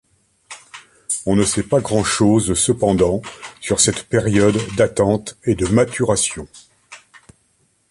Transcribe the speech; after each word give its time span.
On 1.27 1.35
ne 1.35 1.43
sait 1.43 1.61
pas 1.61 1.79
grand 1.79 2.03
chose 2.03 2.55
cependant 2.55 3.21
sur 3.59 3.79
cette 3.79 4.05
période 4.07 4.57
d'attente 4.75 5.37
et 5.43 5.53
de 5.53 5.67
maturation. 5.67 6.47